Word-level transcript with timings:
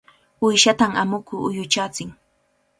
Uyshatam 0.45 0.91
amuku 1.01 1.35
uyuyachin. 1.49 2.09